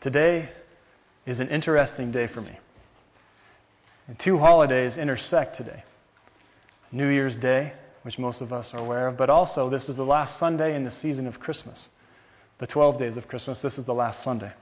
[0.00, 0.48] Today
[1.26, 2.58] is an interesting day for me.
[4.08, 5.84] And two holidays intersect today
[6.90, 10.04] New Year's Day, which most of us are aware of, but also this is the
[10.04, 11.90] last Sunday in the season of Christmas.
[12.58, 14.52] The 12 days of Christmas, this is the last Sunday.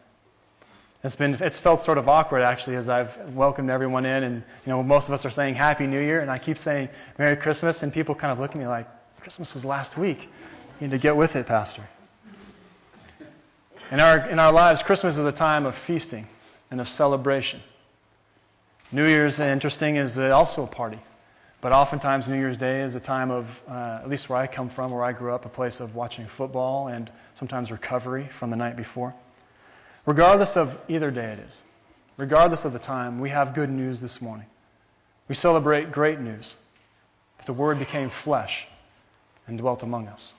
[1.05, 4.37] It's been it's felt sort of awkward actually as I've welcomed everyone in and
[4.67, 7.37] you know most of us are saying Happy New Year and I keep saying Merry
[7.37, 8.89] Christmas and people kind of look at me like
[9.21, 10.23] Christmas was last week.
[10.81, 11.89] You need to get with it, Pastor.
[13.91, 16.27] In our, in our lives, Christmas is a time of feasting
[16.71, 17.63] and of celebration.
[18.93, 21.01] New Year's, interesting, is also a party.
[21.63, 24.69] But oftentimes, New Year's Day is a time of, uh, at least where I come
[24.69, 28.57] from, where I grew up, a place of watching football and sometimes recovery from the
[28.57, 29.15] night before.
[30.05, 31.65] Regardless of either day it is,
[32.19, 34.47] regardless of the time, we have good news this morning.
[35.29, 36.57] We celebrate great news.
[37.47, 38.67] The Word became flesh
[39.47, 40.35] and dwelt among us.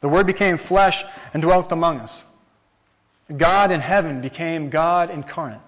[0.00, 1.04] The Word became flesh
[1.34, 2.24] and dwelt among us.
[3.36, 5.60] God in heaven became God incarnate.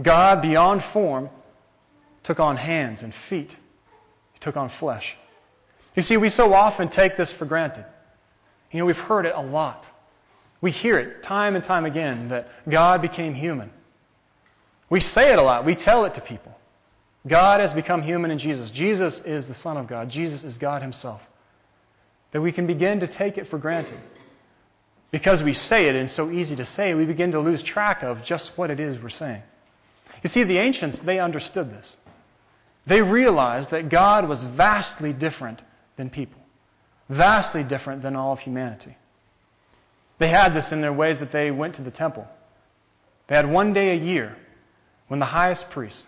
[0.00, 1.28] God beyond form
[2.22, 3.56] took on hands and feet.
[4.32, 5.16] He took on flesh.
[5.96, 7.84] You see, we so often take this for granted.
[8.70, 9.84] You know, we've heard it a lot.
[10.60, 13.70] We hear it time and time again that God became human.
[14.90, 15.64] We say it a lot.
[15.64, 16.56] We tell it to people.
[17.26, 18.70] God has become human in Jesus.
[18.70, 20.08] Jesus is the Son of God.
[20.08, 21.20] Jesus is God Himself
[22.32, 23.98] that we can begin to take it for granted.
[25.10, 28.02] Because we say it and it's so easy to say, we begin to lose track
[28.02, 29.42] of just what it is we're saying.
[30.22, 31.96] You see, the ancients, they understood this.
[32.86, 35.62] They realized that God was vastly different
[35.96, 36.40] than people,
[37.08, 38.96] vastly different than all of humanity.
[40.18, 42.26] They had this in their ways that they went to the temple.
[43.28, 44.36] They had one day a year
[45.06, 46.06] when the highest priest,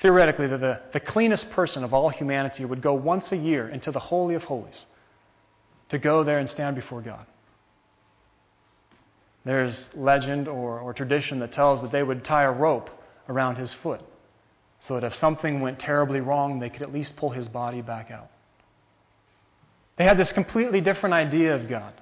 [0.00, 3.90] theoretically, the, the, the cleanest person of all humanity, would go once a year into
[3.90, 4.86] the Holy of Holies
[5.90, 7.26] to go there and stand before God.
[9.44, 12.90] There's legend or, or tradition that tells that they would tie a rope
[13.28, 14.00] around his foot
[14.80, 18.10] so that if something went terribly wrong, they could at least pull his body back
[18.10, 18.30] out.
[19.96, 21.92] They had this completely different idea of God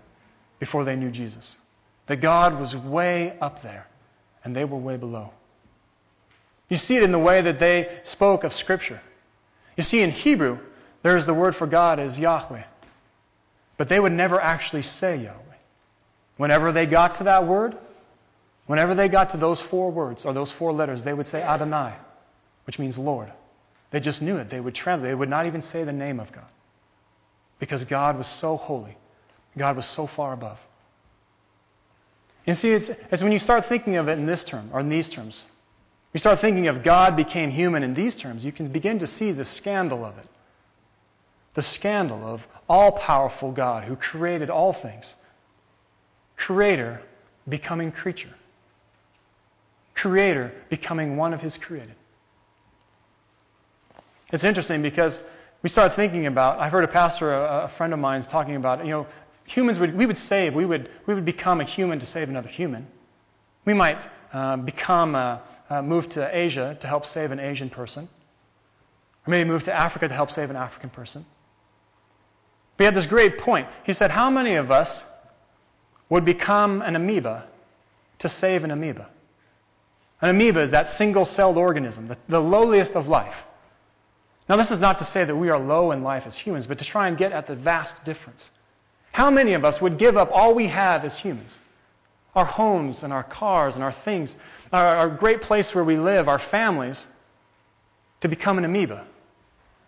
[0.61, 1.59] before they knew Jesus.
[2.07, 3.87] That God was way up there
[4.45, 5.33] and they were way below.
[6.69, 9.01] You see it in the way that they spoke of Scripture.
[9.77, 10.59] You see, in Hebrew,
[11.03, 12.65] there's the word for God as Yahweh.
[13.77, 15.35] But they would never actually say Yahweh.
[16.37, 17.77] Whenever they got to that word,
[18.67, 21.95] whenever they got to those four words or those four letters, they would say Adonai,
[22.67, 23.33] which means Lord.
[23.91, 24.51] They just knew it.
[24.51, 25.11] They would translate.
[25.11, 26.45] They would not even say the name of God.
[27.59, 28.97] Because God was so holy.
[29.57, 30.59] God was so far above.
[32.47, 34.89] You see, it's, it's when you start thinking of it in this term, or in
[34.89, 35.45] these terms,
[36.19, 39.31] you start thinking of God became human in these terms, you can begin to see
[39.31, 40.27] the scandal of it.
[41.55, 45.15] The scandal of all powerful God who created all things.
[46.37, 47.01] Creator
[47.49, 48.35] becoming creature.
[49.95, 51.95] Creator becoming one of his created.
[54.33, 55.21] It's interesting because
[55.63, 58.85] we start thinking about, I heard a pastor, a, a friend of mine, talking about,
[58.85, 59.07] you know,
[59.45, 62.49] humans would, we would save, we would, we would become a human to save another
[62.49, 62.89] human.
[63.65, 68.09] We might uh, become a, uh, move to Asia to help save an Asian person,
[69.27, 71.25] or maybe move to Africa to help save an African person.
[72.77, 73.69] But he had this great point.
[73.85, 75.05] He said, How many of us
[76.09, 77.47] would become an amoeba
[78.21, 79.09] to save an amoeba?
[80.21, 83.37] An amoeba is that single celled organism, the, the lowliest of life.
[84.49, 86.79] Now, this is not to say that we are low in life as humans, but
[86.79, 88.51] to try and get at the vast difference.
[89.13, 91.61] How many of us would give up all we have as humans?
[92.35, 94.37] Our homes and our cars and our things
[94.73, 97.07] our, our great place where we live, our families,
[98.21, 99.05] to become an amoeba,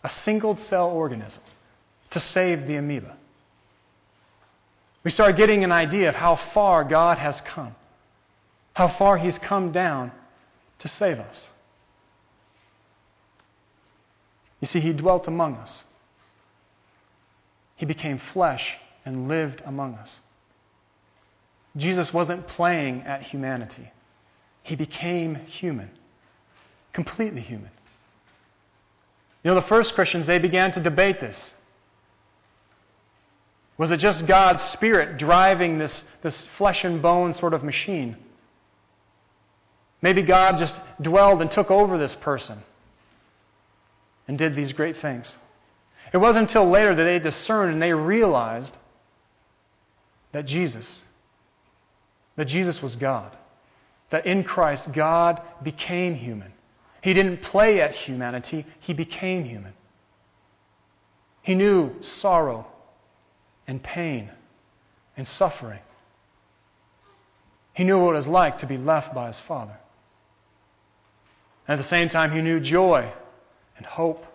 [0.02, 1.42] a single cell organism,
[2.10, 3.16] to save the amoeba.
[5.02, 7.74] We start getting an idea of how far God has come,
[8.74, 10.12] how far He's come down
[10.80, 11.50] to save us.
[14.60, 15.84] You see, He dwelt among us.
[17.76, 18.76] He became flesh
[19.06, 20.20] and lived among us.
[21.76, 23.90] Jesus wasn't playing at humanity.
[24.62, 25.90] He became human,
[26.92, 27.70] completely human.
[29.42, 31.54] You know, the first Christians, they began to debate this.
[33.78, 38.16] Was it just God's Spirit driving this, this flesh and bone sort of machine?
[40.02, 42.62] Maybe God just dwelled and took over this person
[44.28, 45.36] and did these great things.
[46.12, 48.76] It wasn't until later that they discerned and they realized
[50.32, 51.04] that Jesus,
[52.36, 53.36] that Jesus was God
[54.10, 56.52] that in Christ, God became human.
[57.02, 59.72] He didn't play at humanity, He became human.
[61.42, 62.66] He knew sorrow
[63.66, 64.30] and pain
[65.16, 65.78] and suffering.
[67.72, 69.76] He knew what it was like to be left by his Father.
[71.66, 73.10] And at the same time, he knew joy
[73.76, 74.26] and hope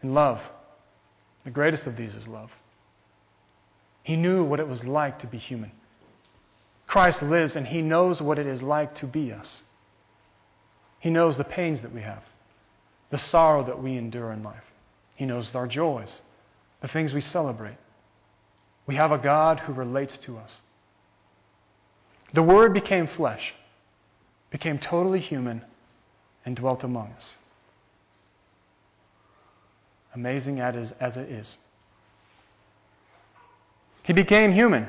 [0.00, 0.40] and love.
[1.44, 2.50] The greatest of these is love.
[4.02, 5.72] He knew what it was like to be human.
[6.90, 9.62] Christ lives and he knows what it is like to be us.
[10.98, 12.24] He knows the pains that we have,
[13.10, 14.64] the sorrow that we endure in life.
[15.14, 16.20] He knows our joys,
[16.80, 17.76] the things we celebrate.
[18.88, 20.60] We have a God who relates to us.
[22.32, 23.54] The Word became flesh,
[24.50, 25.62] became totally human,
[26.44, 27.36] and dwelt among us.
[30.16, 31.56] Amazing as it is.
[34.02, 34.88] He became human.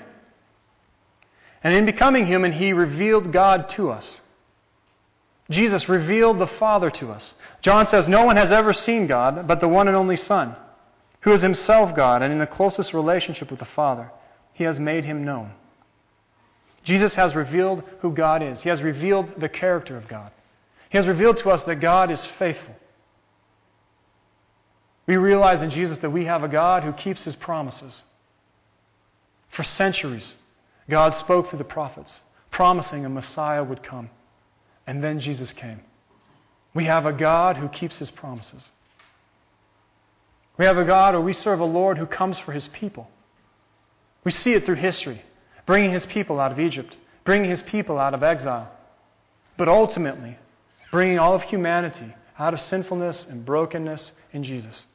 [1.64, 4.22] And in becoming human, he revealed God to us.
[5.50, 7.36] Jesus revealed the Father to us.
[7.62, 10.56] John says, No one has ever seen God but the one and only Son,
[11.22, 14.12] who is himself God and in the closest relationship with the Father.
[14.54, 15.52] He has made him known.
[16.84, 18.64] Jesus has revealed who God is.
[18.64, 20.32] He has revealed the character of God.
[20.90, 22.76] He has revealed to us that God is faithful.
[25.06, 28.04] We realize in Jesus that we have a God who keeps his promises.
[29.50, 30.36] For centuries,
[30.92, 32.22] God spoke through the prophets,
[32.52, 34.10] promising a Messiah would come.
[34.86, 35.80] And then Jesus came.
[36.74, 38.70] We have a God who keeps his promises.
[40.58, 43.10] We have a God or we serve a Lord who comes for his people.
[44.26, 45.22] We see it through history,
[45.66, 48.70] bringing his people out of Egypt, bringing his people out of exile,
[49.56, 50.38] but ultimately
[50.92, 54.88] bringing all of humanity out of sinfulness and brokenness in Jesus.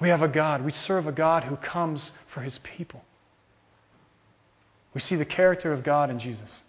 [0.00, 3.04] We have a God, we serve a God who comes for his people.
[4.96, 6.62] We see the character of God in Jesus.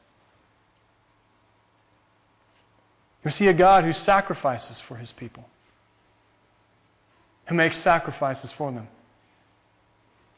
[3.23, 5.45] We see a God who sacrifices for his people,
[7.45, 8.89] who makes sacrifices for them.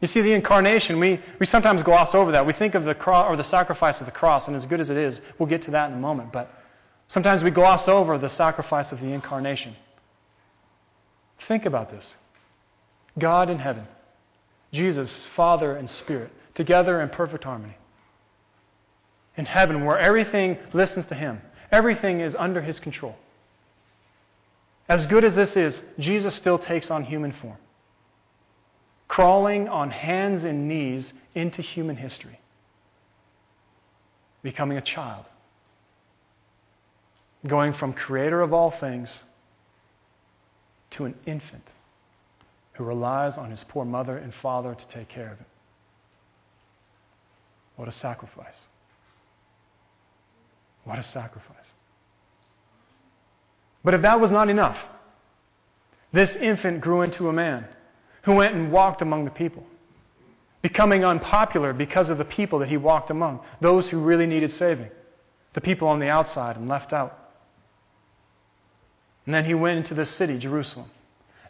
[0.01, 2.45] You see, the incarnation, we, we sometimes gloss over that.
[2.45, 4.91] We think of the cross or the sacrifice of the cross, and as good as
[4.91, 6.31] it is, we'll get to that in a moment.
[6.31, 6.53] But
[7.07, 9.75] sometimes we gloss over the sacrifice of the incarnation.
[11.47, 12.15] Think about this
[13.17, 13.87] God in heaven,
[14.71, 17.73] Jesus, Father and Spirit, together in perfect harmony.
[19.39, 21.41] In heaven, where everything listens to Him,
[21.71, 23.15] everything is under His control.
[24.89, 27.55] As good as this is, Jesus still takes on human form
[29.07, 32.37] crawling on hands and knees into human history,
[34.43, 35.25] becoming a child,
[37.47, 39.23] going from creator of all things
[40.89, 41.67] to an infant
[42.73, 45.45] who relies on his poor mother and father to take care of him.
[47.77, 48.67] What a sacrifice.
[50.83, 51.73] What a sacrifice.
[53.83, 54.77] But if that was not enough,
[56.11, 57.65] this infant grew into a man
[58.23, 59.65] who went and walked among the people,
[60.61, 64.89] becoming unpopular because of the people that he walked among, those who really needed saving,
[65.53, 67.17] the people on the outside and left out.
[69.25, 70.89] And then he went into the city, Jerusalem,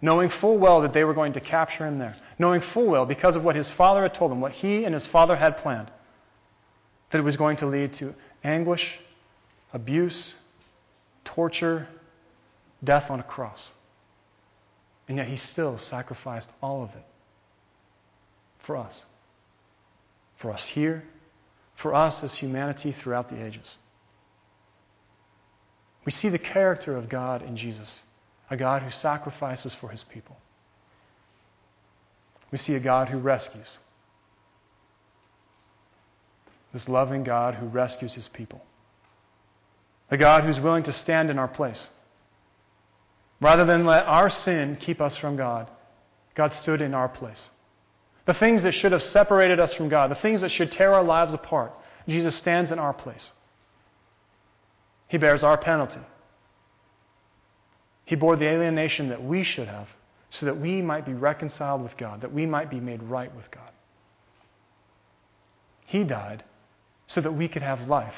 [0.02, 3.36] knowing full well that they were going to capture him there, knowing full well, because
[3.36, 5.90] of what his father had told him, what he and his father had planned,
[7.10, 9.00] that it was going to lead to anguish,
[9.74, 10.34] abuse,
[11.26, 11.88] torture,
[12.84, 13.72] death on a cross.
[15.08, 17.06] And yet he still sacrificed all of it
[18.60, 19.06] for us.
[20.38, 21.04] For us here,
[21.76, 23.80] for us as humanity throughout the ages.
[26.06, 28.04] We see the character of God in Jesus,
[28.50, 30.38] a God who sacrifices for his people.
[32.52, 33.80] We see a God who rescues.
[36.74, 38.62] This loving God who rescues his people.
[40.12, 41.92] A God who's willing to stand in our place
[43.42, 45.70] Rather than let our sin keep us from God,
[46.36, 47.50] God stood in our place.
[48.26, 51.04] The things that should have separated us from God, the things that should tear our
[51.04, 51.74] lives apart,
[52.08, 53.32] Jesus stands in our place.
[55.08, 56.02] He bears our penalty.
[58.06, 59.88] He bore the alienation that we should have
[60.30, 63.50] so that we might be reconciled with God, that we might be made right with
[63.50, 63.72] God.
[65.86, 66.44] He died
[67.08, 68.14] so that we could have life.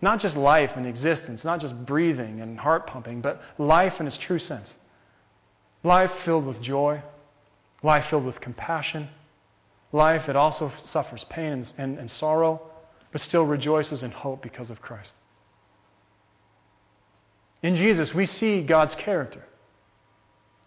[0.00, 4.18] Not just life and existence, not just breathing and heart pumping, but life in its
[4.18, 4.74] true sense.
[5.82, 7.02] Life filled with joy,
[7.82, 9.08] life filled with compassion,
[9.92, 12.60] life that also suffers pain and, and, and sorrow,
[13.12, 15.14] but still rejoices in hope because of Christ.
[17.62, 19.42] In Jesus, we see God's character.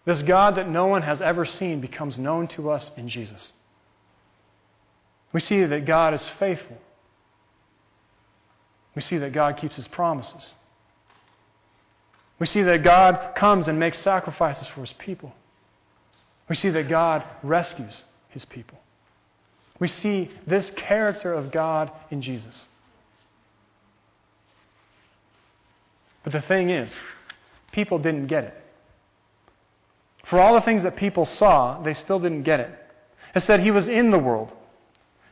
[0.04, 3.52] This God that no one has ever seen becomes known to us in Jesus.
[5.32, 6.78] We see that God is faithful
[8.94, 10.54] we see that God keeps his promises.
[12.38, 15.32] We see that God comes and makes sacrifices for his people.
[16.48, 18.78] We see that God rescues his people.
[19.78, 22.66] We see this character of God in Jesus.
[26.22, 27.00] But the thing is,
[27.72, 28.56] people didn't get it.
[30.24, 32.70] For all the things that people saw, they still didn't get it.
[33.34, 34.52] It said he was in the world.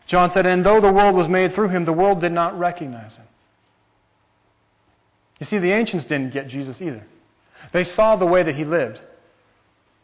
[0.07, 3.17] John said, And though the world was made through him, the world did not recognize
[3.17, 3.27] him.
[5.39, 7.05] You see, the ancients didn't get Jesus either.
[7.73, 9.01] They saw the way that he lived,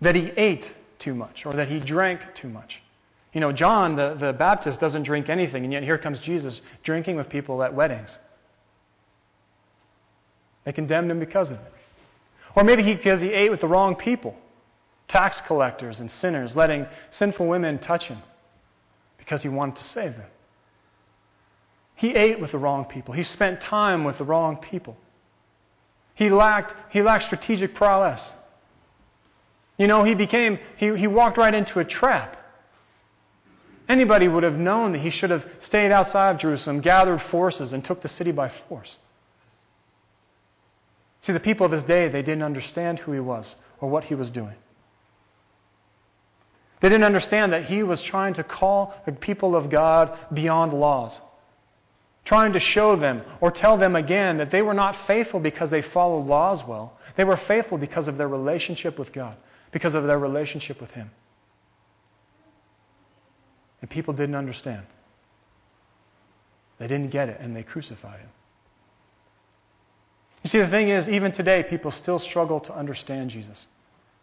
[0.00, 2.80] that he ate too much, or that he drank too much.
[3.32, 7.16] You know, John, the, the Baptist, doesn't drink anything, and yet here comes Jesus drinking
[7.16, 8.18] with people at weddings.
[10.64, 11.72] They condemned him because of it.
[12.54, 14.36] Or maybe he, because he ate with the wrong people
[15.08, 18.18] tax collectors and sinners, letting sinful women touch him
[19.18, 20.26] because he wanted to save them.
[21.94, 23.14] He ate with the wrong people.
[23.14, 24.96] He spent time with the wrong people.
[26.14, 28.32] He lacked, he lacked strategic prowess.
[29.76, 32.36] You know, he became, he, he walked right into a trap.
[33.88, 37.84] Anybody would have known that he should have stayed outside of Jerusalem, gathered forces, and
[37.84, 38.98] took the city by force.
[41.20, 44.14] See, the people of his day, they didn't understand who he was or what he
[44.14, 44.54] was doing.
[46.80, 51.20] They didn't understand that he was trying to call the people of God beyond laws
[52.24, 55.82] trying to show them or tell them again that they were not faithful because they
[55.82, 56.98] followed laws well.
[57.16, 59.36] They were faithful because of their relationship with God,
[59.72, 61.10] because of their relationship with Him.
[63.80, 64.84] And people didn't understand.
[66.78, 68.28] They didn't get it, and they crucified Him.
[70.42, 73.66] You see, the thing is, even today, people still struggle to understand Jesus,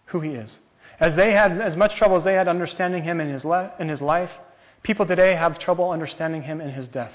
[0.06, 0.60] who He is.
[1.00, 3.88] As they had as much trouble as they had understanding Him in His, le- in
[3.88, 4.32] his life,
[4.84, 7.14] people today have trouble understanding Him in His death.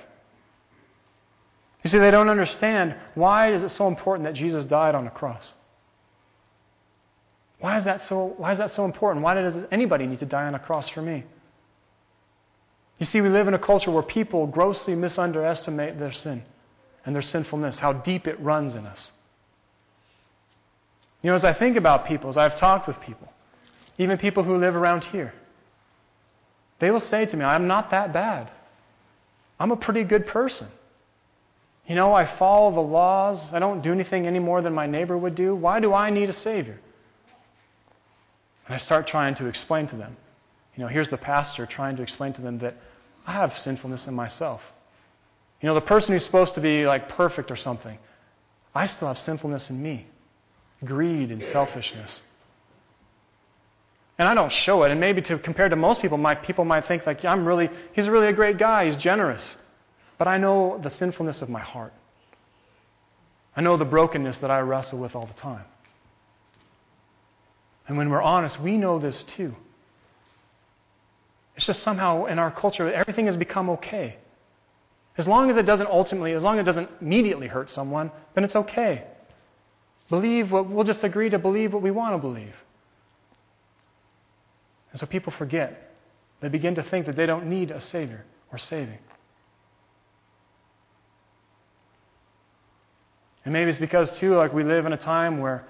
[1.86, 5.10] You see, they don't understand why is it so important that Jesus died on the
[5.12, 5.54] cross?
[7.60, 9.22] Why is that so, why is that so important?
[9.22, 11.22] Why does anybody need to die on a cross for me?
[12.98, 16.42] You see, we live in a culture where people grossly misunderestimate their sin
[17.04, 19.12] and their sinfulness, how deep it runs in us.
[21.22, 23.32] You know, as I think about people, as I've talked with people,
[23.96, 25.32] even people who live around here,
[26.80, 28.50] they will say to me, I'm not that bad.
[29.60, 30.66] I'm a pretty good person.
[31.86, 33.52] You know, I follow the laws.
[33.52, 35.54] I don't do anything any more than my neighbor would do.
[35.54, 36.80] Why do I need a Savior?
[38.66, 40.16] And I start trying to explain to them.
[40.76, 42.76] You know, here's the pastor trying to explain to them that
[43.26, 44.62] I have sinfulness in myself.
[45.60, 47.96] You know, the person who's supposed to be like perfect or something,
[48.74, 50.06] I still have sinfulness in me
[50.84, 52.22] greed and selfishness.
[54.18, 54.90] And I don't show it.
[54.90, 58.08] And maybe to compare to most people, my people might think like, I'm really, he's
[58.08, 58.84] really a great guy.
[58.84, 59.56] He's generous.
[60.18, 61.92] But I know the sinfulness of my heart.
[63.56, 65.64] I know the brokenness that I wrestle with all the time.
[67.88, 69.54] And when we're honest, we know this too.
[71.56, 74.16] It's just somehow in our culture, everything has become okay.
[75.16, 78.44] As long as it doesn't ultimately, as long as it doesn't immediately hurt someone, then
[78.44, 79.04] it's okay.
[80.10, 82.54] Believe what, we'll just agree to believe what we want to believe.
[84.90, 85.94] And so people forget.
[86.40, 88.98] They begin to think that they don't need a Savior or saving.
[93.46, 95.64] And maybe it's because, too, like we live in a time where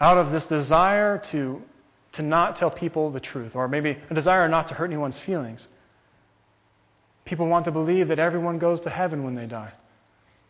[0.00, 1.62] out of this desire to,
[2.12, 5.68] to not tell people the truth, or maybe a desire not to hurt anyone's feelings,
[7.24, 9.70] people want to believe that everyone goes to heaven when they die.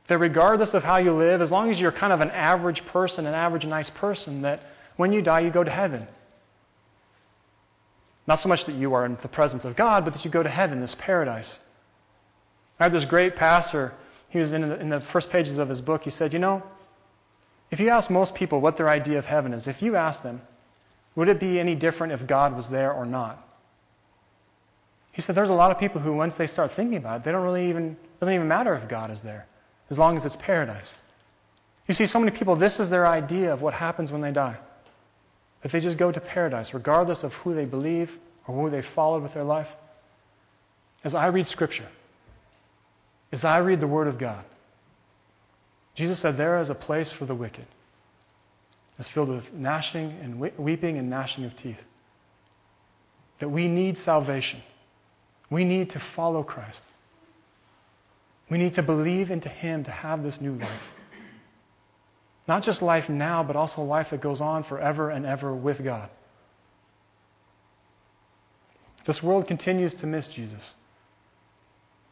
[0.08, 3.26] That regardless of how you live, as long as you're kind of an average person,
[3.26, 4.62] an average nice person, that
[4.96, 6.08] when you die, you go to heaven.
[8.26, 10.42] Not so much that you are in the presence of God, but that you go
[10.42, 11.60] to heaven, this paradise.
[12.80, 13.92] I had this great pastor
[14.28, 16.62] he was in the, in the first pages of his book, he said, You know,
[17.70, 20.40] if you ask most people what their idea of heaven is, if you ask them,
[21.14, 23.42] would it be any different if God was there or not?
[25.12, 27.32] He said there's a lot of people who, once they start thinking about it, they
[27.32, 29.46] don't really even, it doesn't even matter if God is there,
[29.88, 30.94] as long as it's paradise.
[31.88, 34.56] You see, so many people, this is their idea of what happens when they die.
[35.64, 38.10] If they just go to paradise, regardless of who they believe
[38.46, 39.68] or who they followed with their life.
[41.02, 41.88] As I read Scripture,
[43.32, 44.44] as I read the Word of God,
[45.94, 47.66] Jesus said, There is a place for the wicked.
[48.98, 51.80] It's filled with gnashing and weeping and gnashing of teeth.
[53.40, 54.62] That we need salvation.
[55.50, 56.82] We need to follow Christ.
[58.48, 60.70] We need to believe into Him to have this new life.
[62.48, 66.08] Not just life now, but also life that goes on forever and ever with God.
[69.04, 70.74] This world continues to miss Jesus.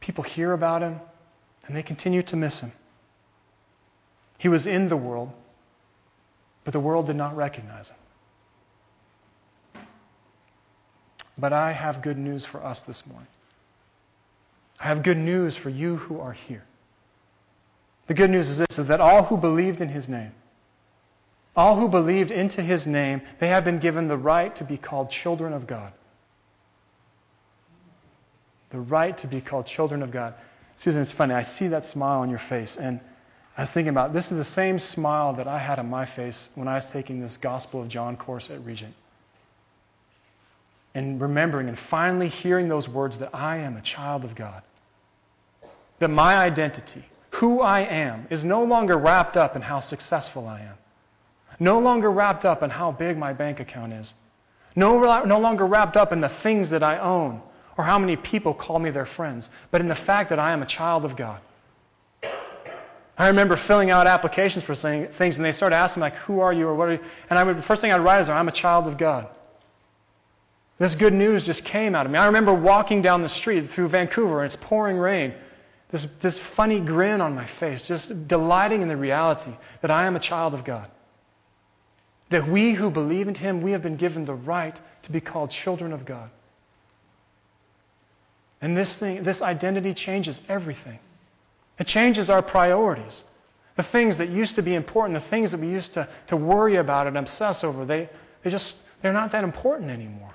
[0.04, 1.00] People hear about him,
[1.66, 2.72] and they continue to miss him.
[4.36, 5.32] He was in the world,
[6.62, 7.96] but the world did not recognize him.
[11.38, 13.28] But I have good news for us this morning.
[14.78, 16.64] I have good news for you who are here.
[18.06, 20.32] The good news is this is that all who believed in his name,
[21.56, 25.10] All who believed into his name, they have been given the right to be called
[25.10, 25.94] children of God.
[28.74, 30.34] The right to be called children of God.
[30.78, 31.32] Susan, it's funny.
[31.32, 32.98] I see that smile on your face, and
[33.56, 36.48] I was thinking about this is the same smile that I had on my face
[36.56, 38.92] when I was taking this Gospel of John course at Regent.
[40.92, 44.60] And remembering and finally hearing those words that I am a child of God.
[46.00, 50.62] That my identity, who I am, is no longer wrapped up in how successful I
[50.62, 50.74] am.
[51.60, 54.16] No longer wrapped up in how big my bank account is.
[54.74, 57.40] No, no longer wrapped up in the things that I own
[57.76, 60.62] or how many people call me their friends, but in the fact that I am
[60.62, 61.40] a child of God.
[63.16, 66.66] I remember filling out applications for things, and they started asking like, who are you
[66.66, 67.00] or what are you?
[67.30, 69.28] And I would, the first thing I'd write is, I'm a child of God.
[70.78, 72.18] This good news just came out of me.
[72.18, 75.34] I remember walking down the street through Vancouver, and it's pouring rain.
[75.90, 80.16] This, this funny grin on my face, just delighting in the reality that I am
[80.16, 80.90] a child of God.
[82.30, 85.52] That we who believe in Him, we have been given the right to be called
[85.52, 86.30] children of God.
[88.64, 90.98] And this thing, this identity changes everything.
[91.78, 93.22] It changes our priorities.
[93.76, 96.76] The things that used to be important, the things that we used to, to worry
[96.76, 98.08] about and obsess over, they,
[98.42, 100.32] they just, they're not that important anymore.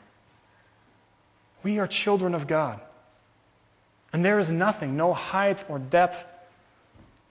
[1.64, 2.80] We are children of God.
[4.14, 6.24] And there is nothing, no height or depth,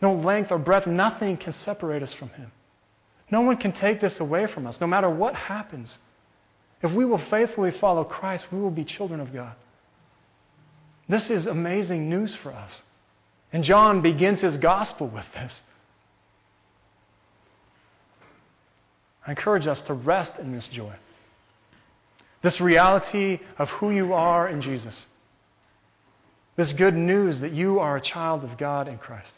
[0.02, 2.50] no length or breadth, nothing can separate us from Him.
[3.30, 5.96] No one can take this away from us, no matter what happens.
[6.82, 9.54] If we will faithfully follow Christ, we will be children of God.
[11.08, 12.82] This is amazing news for us.
[13.52, 15.62] And John begins his gospel with this.
[19.26, 20.92] I encourage us to rest in this joy.
[22.42, 25.06] This reality of who you are in Jesus.
[26.56, 29.34] This good news that you are a child of God in Christ.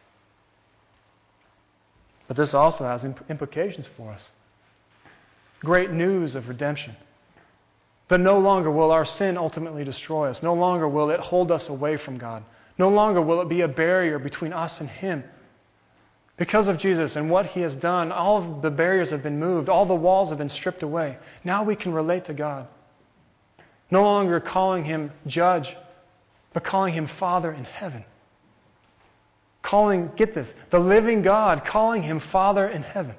[2.29, 4.31] But this also has implications for us.
[5.61, 6.97] Great news of redemption.
[8.11, 10.43] But no longer will our sin ultimately destroy us.
[10.43, 12.43] No longer will it hold us away from God.
[12.77, 15.23] No longer will it be a barrier between us and Him.
[16.37, 19.69] Because of Jesus and what He has done, all of the barriers have been moved,
[19.69, 21.19] all the walls have been stripped away.
[21.45, 22.67] Now we can relate to God.
[23.93, 25.77] No longer calling Him judge,
[26.53, 28.05] but calling Him Father in heaven.
[29.63, 33.15] Calling, get this, the living God, calling Him Father in heaven.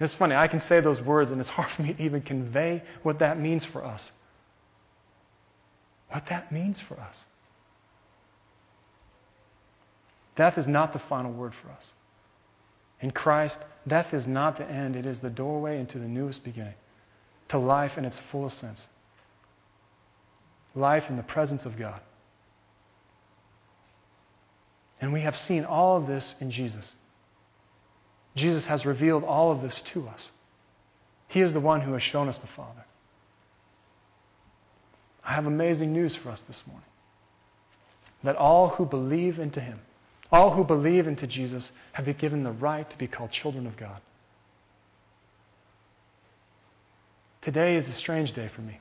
[0.00, 2.82] It's funny, I can say those words, and it's hard for me to even convey
[3.02, 4.12] what that means for us
[6.10, 7.24] what that means for us.
[10.36, 11.94] Death is not the final word for us.
[13.00, 16.74] In Christ, death is not the end, it is the doorway into the newest beginning,
[17.48, 18.88] to life in its fullest sense.
[20.74, 22.00] Life in the presence of God.
[25.00, 26.94] And we have seen all of this in Jesus.
[28.36, 30.30] Jesus has revealed all of this to us.
[31.28, 32.84] He is the one who has shown us the Father.
[35.24, 36.84] I have amazing news for us this morning.
[38.24, 39.80] That all who believe into Him,
[40.32, 43.76] all who believe into Jesus, have been given the right to be called children of
[43.76, 44.00] God.
[47.42, 48.78] Today is a strange day for me.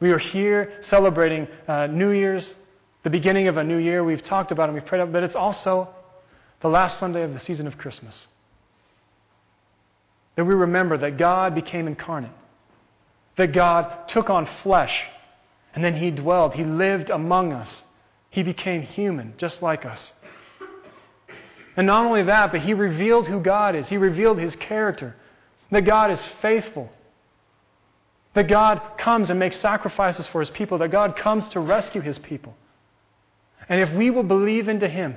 [0.00, 2.54] We are here celebrating uh, New Year's,
[3.02, 4.04] the beginning of a new year.
[4.04, 5.88] We've talked about it, and we've prayed about it, but it's also
[6.62, 8.26] the last Sunday of the season of Christmas.
[10.36, 12.32] That we remember that God became incarnate,
[13.36, 15.04] that God took on flesh
[15.74, 17.82] and then he dwelled, he lived among us.
[18.30, 20.12] He became human, just like us.
[21.76, 23.88] And not only that, but he revealed who God is.
[23.88, 25.16] He revealed his character.
[25.70, 26.90] That God is faithful.
[28.34, 30.78] That God comes and makes sacrifices for his people.
[30.78, 32.54] That God comes to rescue his people.
[33.68, 35.16] And if we will believe into him,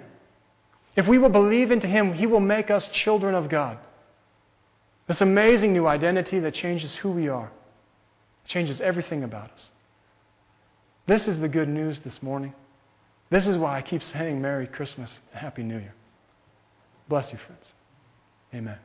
[0.96, 3.78] if we will believe into him, he will make us children of God.
[5.08, 7.52] This amazing new identity that changes who we are,
[8.46, 9.72] changes everything about us.
[11.06, 12.54] This is the good news this morning.
[13.30, 15.94] This is why I keep saying Merry Christmas and Happy New Year.
[17.08, 17.74] Bless you, friends.
[18.54, 18.78] Amen.